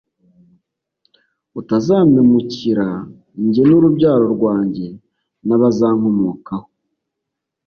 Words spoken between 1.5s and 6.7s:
utazampemukira jye n urubyaro rwanjye n abazankomokaho